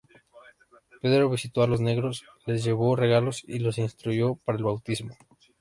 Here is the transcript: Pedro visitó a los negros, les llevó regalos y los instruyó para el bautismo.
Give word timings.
Pedro 0.99 1.29
visitó 1.29 1.61
a 1.61 1.67
los 1.67 1.79
negros, 1.79 2.23
les 2.47 2.63
llevó 2.63 2.95
regalos 2.95 3.43
y 3.47 3.59
los 3.59 3.77
instruyó 3.77 4.33
para 4.33 4.57
el 4.57 4.63
bautismo. 4.63 5.15